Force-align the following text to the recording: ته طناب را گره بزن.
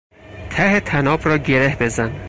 ته 0.51 0.79
طناب 0.79 1.21
را 1.27 1.37
گره 1.37 1.75
بزن. 1.79 2.11